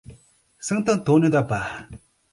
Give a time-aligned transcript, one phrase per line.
[0.57, 1.87] Santo Antônio da Barra